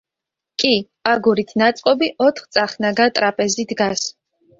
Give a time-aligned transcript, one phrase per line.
[0.61, 0.69] კი
[1.09, 4.09] აგურით ნაწყობი, ოთხწახნაგა ტრაპეზი დგას.